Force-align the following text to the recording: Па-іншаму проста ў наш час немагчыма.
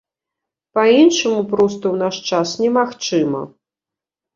Па-іншаму 0.77 1.45
проста 1.53 1.81
ў 1.93 1.95
наш 2.03 2.15
час 2.33 2.59
немагчыма. 2.67 3.41